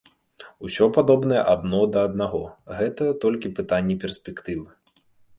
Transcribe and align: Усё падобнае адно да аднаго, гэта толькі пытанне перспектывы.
Усё 0.67 0.85
падобнае 0.95 1.41
адно 1.51 1.81
да 1.95 1.99
аднаго, 2.09 2.41
гэта 2.79 3.03
толькі 3.25 3.51
пытанне 3.59 3.95
перспектывы. 4.05 4.65